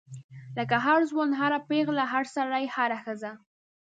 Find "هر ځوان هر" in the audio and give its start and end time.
0.85-1.51